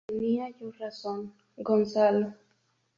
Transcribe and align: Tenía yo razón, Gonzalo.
Tenía 0.07 0.49
yo 0.49 0.71
razón, 0.79 1.31
Gonzalo. 1.57 2.33